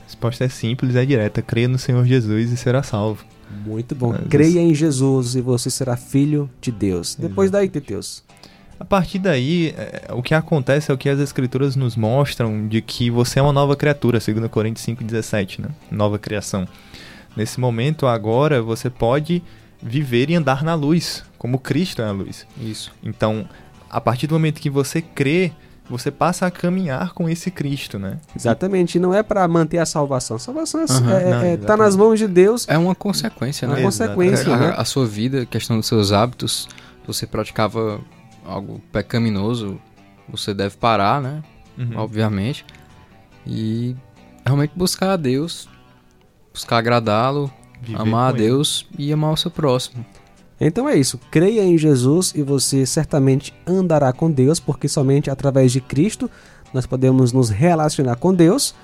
A 0.00 0.04
resposta 0.04 0.44
é 0.44 0.48
simples, 0.48 0.94
é 0.94 1.04
direta. 1.04 1.42
Creia 1.42 1.66
no 1.66 1.78
Senhor 1.78 2.04
Jesus 2.04 2.52
e 2.52 2.56
será 2.56 2.82
salvo. 2.82 3.24
Muito 3.64 3.94
bom. 3.94 4.12
Mas 4.12 4.28
Creia 4.28 4.60
em 4.60 4.74
Jesus 4.74 5.34
e 5.34 5.40
você 5.40 5.70
será 5.70 5.96
filho 5.96 6.50
de 6.60 6.70
Deus. 6.70 7.14
Depois 7.14 7.50
daí, 7.50 7.68
Teteus. 7.68 8.22
A 8.78 8.84
partir 8.84 9.18
daí, 9.18 9.74
é, 9.76 10.06
o 10.12 10.22
que 10.22 10.34
acontece 10.34 10.90
é 10.90 10.94
o 10.94 10.98
que 10.98 11.08
as 11.08 11.18
escrituras 11.18 11.76
nos 11.76 11.96
mostram 11.96 12.68
de 12.68 12.82
que 12.82 13.10
você 13.10 13.38
é 13.38 13.42
uma 13.42 13.52
nova 13.52 13.74
criatura, 13.74 14.20
segundo 14.20 14.48
Coríntios 14.48 14.84
5,17, 14.86 15.60
né? 15.60 15.68
Nova 15.90 16.18
criação. 16.18 16.68
Nesse 17.34 17.58
momento, 17.58 18.06
agora, 18.06 18.62
você 18.62 18.90
pode 18.90 19.42
viver 19.82 20.30
e 20.30 20.34
andar 20.34 20.62
na 20.62 20.74
luz, 20.74 21.24
como 21.38 21.58
Cristo 21.58 22.02
é 22.02 22.06
a 22.06 22.10
luz. 22.12 22.46
Isso. 22.60 22.92
Então, 23.02 23.48
a 23.90 24.00
partir 24.00 24.26
do 24.26 24.34
momento 24.34 24.60
que 24.60 24.70
você 24.70 25.00
crê, 25.00 25.52
você 25.88 26.10
passa 26.10 26.46
a 26.46 26.50
caminhar 26.50 27.12
com 27.12 27.28
esse 27.28 27.50
Cristo, 27.50 27.98
né? 27.98 28.18
Exatamente, 28.34 28.98
não 28.98 29.14
é 29.14 29.22
pra 29.22 29.46
manter 29.46 29.78
a 29.78 29.86
salvação. 29.86 30.36
A 30.36 30.38
salvação 30.40 30.80
é, 30.80 30.84
Aham, 30.90 31.18
é- 31.18 31.30
não, 31.30 31.42
é- 31.44 31.56
tá 31.56 31.76
nas 31.76 31.94
mãos 31.96 32.18
de 32.18 32.26
Deus. 32.26 32.66
É 32.68 32.76
uma 32.76 32.94
consequência, 32.94 33.66
Uma 33.68 33.76
né? 33.76 33.82
consequência, 33.82 34.52
a, 34.52 34.56
né? 34.58 34.74
a 34.76 34.84
sua 34.84 35.06
vida, 35.06 35.42
a 35.42 35.46
questão 35.46 35.76
dos 35.78 35.86
seus 35.86 36.10
hábitos, 36.12 36.68
você 37.06 37.26
praticava 37.26 38.00
algo 38.46 38.80
pecaminoso, 38.92 39.80
você 40.28 40.54
deve 40.54 40.76
parar, 40.76 41.20
né? 41.20 41.42
Uhum. 41.78 41.96
Obviamente. 41.96 42.64
E 43.46 43.94
realmente 44.44 44.72
buscar 44.74 45.12
a 45.12 45.16
Deus, 45.16 45.68
buscar 46.52 46.78
agradá-lo, 46.78 47.50
amar 47.94 48.30
a 48.30 48.32
com 48.32 48.38
ele. 48.38 48.48
Deus 48.48 48.86
e 48.98 49.12
amar 49.12 49.32
o 49.32 49.36
seu 49.36 49.50
próximo. 49.50 50.04
Então 50.60 50.88
é 50.88 50.96
isso. 50.96 51.20
Creia 51.30 51.62
em 51.62 51.76
Jesus 51.76 52.32
e 52.34 52.42
você 52.42 52.86
certamente 52.86 53.52
andará 53.66 54.12
com 54.12 54.30
Deus, 54.30 54.58
porque 54.58 54.88
somente 54.88 55.30
através 55.30 55.70
de 55.70 55.80
Cristo 55.80 56.30
nós 56.72 56.86
podemos 56.86 57.32
nos 57.32 57.50
relacionar 57.50 58.16
com 58.16 58.34
Deus. 58.34 58.74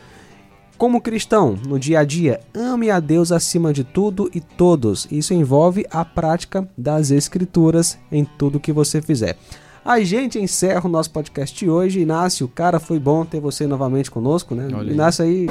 Como 0.82 1.00
cristão, 1.00 1.56
no 1.64 1.78
dia 1.78 2.00
a 2.00 2.04
dia, 2.04 2.40
ame 2.52 2.90
a 2.90 2.98
Deus 2.98 3.30
acima 3.30 3.72
de 3.72 3.84
tudo 3.84 4.28
e 4.34 4.40
todos. 4.40 5.06
Isso 5.12 5.32
envolve 5.32 5.86
a 5.88 6.04
prática 6.04 6.68
das 6.76 7.12
Escrituras 7.12 7.96
em 8.10 8.24
tudo 8.24 8.58
que 8.58 8.72
você 8.72 9.00
fizer. 9.00 9.36
A 9.84 10.00
gente 10.00 10.40
encerra 10.40 10.84
o 10.84 10.88
nosso 10.88 11.12
podcast 11.12 11.56
de 11.56 11.70
hoje. 11.70 12.00
Inácio, 12.00 12.48
cara, 12.48 12.80
foi 12.80 12.98
bom 12.98 13.24
ter 13.24 13.38
você 13.38 13.64
novamente 13.64 14.10
conosco, 14.10 14.56
né? 14.56 14.66
Olha 14.74 14.88
aí. 14.88 14.92
Inácio 14.92 15.24
aí. 15.24 15.46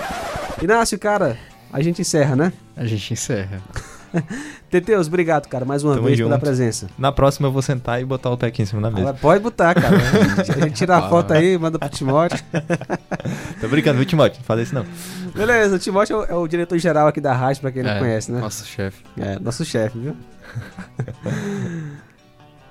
Inácio, 0.61 0.99
cara, 0.99 1.37
a 1.71 1.81
gente 1.81 2.01
encerra, 2.01 2.35
né? 2.35 2.51
A 2.75 2.85
gente 2.85 3.13
encerra. 3.13 3.61
Teteus, 4.69 5.07
obrigado, 5.07 5.47
cara, 5.47 5.65
mais 5.65 5.83
uma 5.83 5.93
Tamo 5.95 6.07
vez 6.07 6.17
pela 6.19 6.31
junto. 6.31 6.39
presença. 6.41 6.87
Na 6.97 7.11
próxima 7.11 7.47
eu 7.47 7.51
vou 7.51 7.61
sentar 7.61 8.01
e 8.01 8.05
botar 8.05 8.29
o 8.29 8.37
pé 8.37 8.47
aqui 8.47 8.61
em 8.61 8.65
cima 8.65 8.81
da 8.81 8.91
mesa. 8.91 9.09
Ah, 9.09 9.13
pode 9.13 9.41
botar, 9.43 9.73
cara. 9.73 9.95
A 9.97 9.99
gente, 10.43 10.51
a 10.51 10.63
gente 10.65 10.73
tira 10.75 10.97
a 10.97 11.09
foto 11.09 11.31
aí, 11.33 11.57
manda 11.57 11.77
pro 11.79 11.89
Timóteo. 11.89 12.39
Tô 13.59 13.67
brincando, 13.67 13.97
viu, 13.97 14.05
Timóteo? 14.05 14.39
Não 14.39 14.45
fala 14.45 14.61
isso 14.61 14.73
não. 14.75 14.85
Beleza, 15.35 15.75
o 15.75 15.79
Timóteo 15.79 16.15
é 16.15 16.19
o, 16.19 16.23
é 16.31 16.35
o 16.35 16.47
diretor-geral 16.47 17.07
aqui 17.07 17.21
da 17.21 17.33
rádio, 17.33 17.61
pra 17.61 17.71
quem 17.71 17.83
não 17.83 17.91
É, 17.91 17.99
conhece, 17.99 18.31
né? 18.31 18.39
Nosso 18.39 18.65
chefe. 18.65 19.03
É, 19.17 19.39
nosso 19.39 19.63
chefe, 19.65 19.97
viu? 19.99 20.15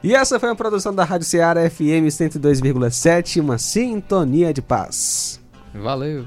e 0.02 0.14
essa 0.14 0.38
foi 0.40 0.48
uma 0.48 0.56
produção 0.56 0.94
da 0.94 1.04
Rádio 1.04 1.26
Ceará 1.26 1.68
FM 1.68 2.08
102,7, 2.08 3.40
uma 3.40 3.58
sintonia 3.58 4.52
de 4.52 4.62
paz. 4.62 5.40
Valeu. 5.74 6.26